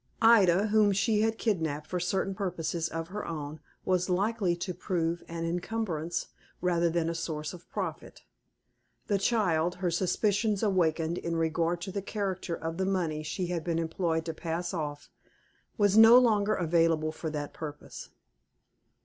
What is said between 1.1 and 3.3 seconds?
had kidnapped for certain purposes of her